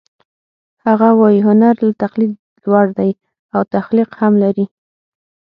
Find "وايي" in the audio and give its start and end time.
1.19-1.39